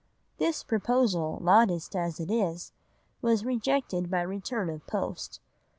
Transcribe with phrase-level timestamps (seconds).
[0.39, 2.71] This proposal, modest as it is,
[3.21, 5.39] was rejected by return of post.